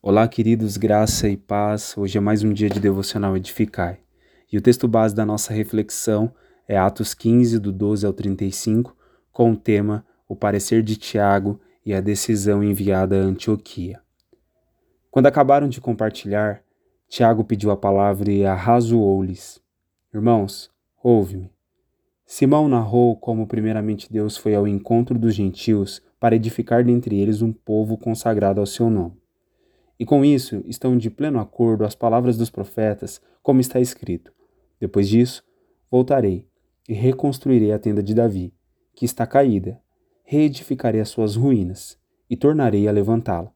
[0.00, 1.98] Olá, queridos, graça e paz.
[1.98, 3.98] Hoje é mais um dia de devocional Edificai.
[4.50, 6.32] E o texto base da nossa reflexão
[6.68, 8.96] é Atos 15, do 12 ao 35,
[9.32, 14.00] com o tema O parecer de Tiago e a decisão enviada a Antioquia.
[15.10, 16.62] Quando acabaram de compartilhar,
[17.08, 19.60] Tiago pediu a palavra e arrazoou-lhes:
[20.14, 20.70] Irmãos,
[21.02, 21.50] ouve-me.
[22.24, 27.52] Simão narrou como, primeiramente, Deus foi ao encontro dos gentios para edificar dentre eles um
[27.52, 29.17] povo consagrado ao seu nome.
[29.98, 34.32] E com isso estão de pleno acordo as palavras dos profetas, como está escrito:
[34.78, 35.42] Depois disso,
[35.90, 36.46] voltarei
[36.88, 38.54] e reconstruirei a tenda de Davi,
[38.94, 39.80] que está caída,
[40.24, 41.98] reedificarei as suas ruínas
[42.30, 43.52] e tornarei a levantá-la,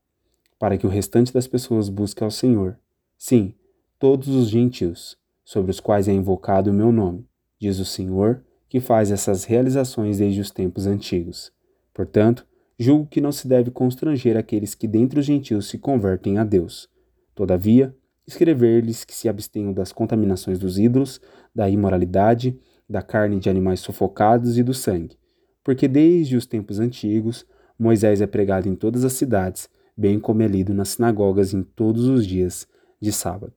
[0.59, 2.79] para que o restante das pessoas busque ao Senhor.
[3.17, 3.55] Sim,
[3.99, 7.27] todos os gentios, sobre os quais é invocado o meu nome,
[7.59, 11.53] diz o Senhor, que faz essas realizações desde os tempos antigos.
[11.93, 12.47] Portanto,
[12.83, 16.89] julgo que não se deve constranger aqueles que dentre os gentios se convertem a Deus.
[17.35, 17.95] Todavia,
[18.27, 21.21] escrever-lhes que se abstenham das contaminações dos ídolos,
[21.55, 25.17] da imoralidade, da carne de animais sufocados e do sangue,
[25.65, 27.47] porque desde os tempos antigos
[27.79, 32.07] Moisés é pregado em todas as cidades, bem como é lido nas sinagogas em todos
[32.07, 32.67] os dias
[33.01, 33.53] de sábado.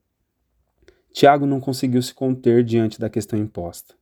[1.12, 3.94] Tiago não conseguiu se conter diante da questão imposta.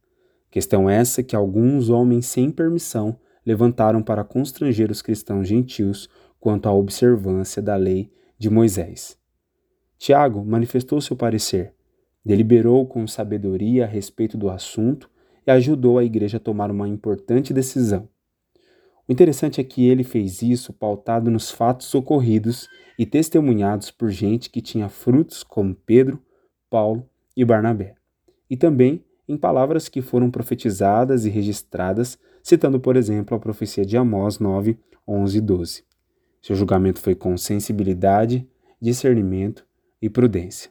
[0.50, 6.74] Questão essa que alguns homens sem permissão levantaram para constranger os cristãos gentios quanto à
[6.74, 9.18] observância da lei de Moisés.
[9.98, 11.74] Tiago manifestou seu parecer,
[12.26, 15.10] deliberou com sabedoria a respeito do assunto
[15.46, 18.10] e ajudou a igreja a tomar uma importante decisão.
[19.08, 24.50] O interessante é que ele fez isso pautado nos fatos ocorridos e testemunhados por gente
[24.50, 26.22] que tinha frutos como Pedro,
[26.70, 27.96] Paulo e Barnabé,
[28.50, 33.98] e também em palavras que foram profetizadas e registradas, citando, por exemplo, a profecia de
[33.98, 35.84] Amós 9, 11 e 12.
[36.42, 38.48] Seu julgamento foi com sensibilidade,
[38.82, 39.66] discernimento
[40.02, 40.70] e prudência.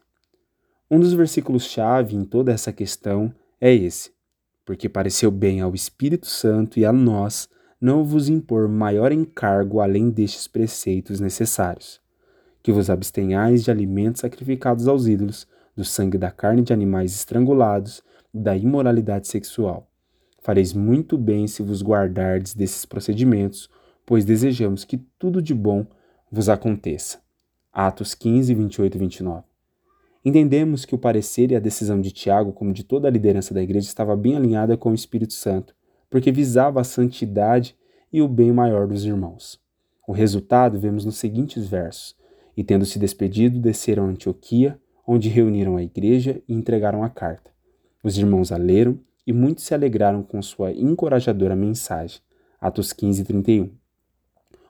[0.90, 4.12] Um dos versículos-chave em toda essa questão é esse:
[4.66, 7.48] porque pareceu bem ao Espírito Santo e a nós
[7.80, 12.00] não vos impor maior encargo além destes preceitos necessários,
[12.62, 18.02] que vos abstenhais de alimentos sacrificados aos ídolos, do sangue da carne de animais estrangulados,
[18.32, 19.88] da imoralidade sexual.
[20.40, 23.70] Fareis muito bem se vos guardardes desses procedimentos,
[24.04, 25.86] pois desejamos que tudo de bom
[26.30, 27.20] vos aconteça.
[27.72, 29.44] Atos 15, 28 e 29.
[30.24, 33.62] Entendemos que o parecer e a decisão de Tiago, como de toda a liderança da
[33.62, 35.74] igreja, estava bem alinhada com o Espírito Santo,
[36.08, 37.76] porque visava a santidade
[38.12, 39.60] e o bem maior dos irmãos.
[40.06, 42.16] O resultado vemos nos seguintes versos:
[42.56, 47.51] E tendo se despedido, desceram a Antioquia, onde reuniram a igreja e entregaram a carta.
[48.02, 52.20] Os irmãos a leram e muitos se alegraram com sua encorajadora mensagem.
[52.60, 53.70] Atos 15, 31.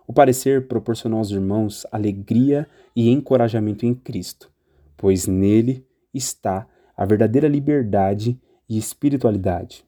[0.07, 4.51] O parecer proporcionou aos irmãos alegria e encorajamento em Cristo,
[4.97, 8.39] pois nele está a verdadeira liberdade
[8.69, 9.83] e espiritualidade.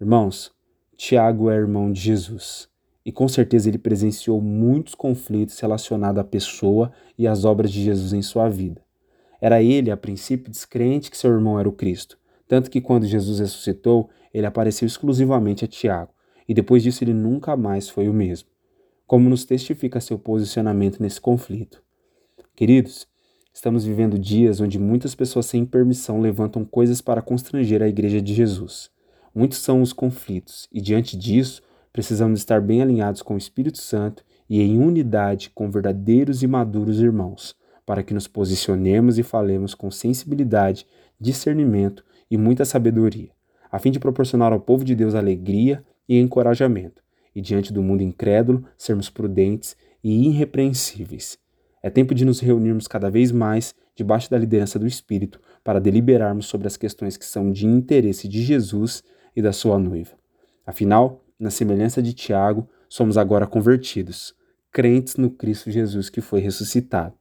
[0.00, 0.52] Irmãos,
[0.96, 2.68] Tiago é irmão de Jesus
[3.04, 8.12] e com certeza ele presenciou muitos conflitos relacionados à pessoa e às obras de Jesus
[8.12, 8.82] em sua vida.
[9.40, 12.18] Era ele, a princípio, descrente que seu irmão era o Cristo,
[12.54, 16.12] tanto que quando Jesus ressuscitou, ele apareceu exclusivamente a Tiago,
[16.48, 18.48] e depois disso ele nunca mais foi o mesmo.
[19.08, 21.82] Como nos testifica seu posicionamento nesse conflito.
[22.54, 23.08] Queridos,
[23.52, 28.32] estamos vivendo dias onde muitas pessoas sem permissão levantam coisas para constranger a igreja de
[28.32, 28.88] Jesus.
[29.34, 31.60] Muitos são os conflitos, e diante disso,
[31.92, 37.00] precisamos estar bem alinhados com o Espírito Santo e em unidade com verdadeiros e maduros
[37.00, 40.86] irmãos, para que nos posicionemos e falemos com sensibilidade,
[41.20, 43.30] discernimento e muita sabedoria,
[43.70, 47.02] a fim de proporcionar ao povo de Deus alegria e encorajamento,
[47.34, 51.38] e diante do mundo incrédulo, sermos prudentes e irrepreensíveis.
[51.82, 56.46] É tempo de nos reunirmos cada vez mais debaixo da liderança do Espírito para deliberarmos
[56.46, 59.02] sobre as questões que são de interesse de Jesus
[59.34, 60.12] e da sua noiva.
[60.66, 64.34] Afinal, na semelhança de Tiago, somos agora convertidos,
[64.72, 67.14] crentes no Cristo Jesus que foi ressuscitado.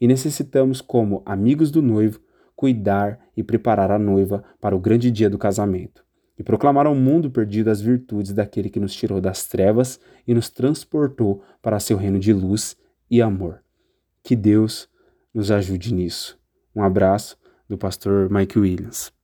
[0.00, 2.20] E necessitamos, como amigos do noivo,
[2.56, 6.04] cuidar e preparar a noiva para o grande dia do casamento,
[6.38, 10.48] e proclamar ao mundo perdido as virtudes daquele que nos tirou das trevas e nos
[10.48, 12.76] transportou para seu reino de luz
[13.10, 13.62] e amor.
[14.22, 14.88] Que Deus
[15.32, 16.38] nos ajude nisso.
[16.74, 17.38] Um abraço
[17.68, 19.15] do pastor Mike Williams.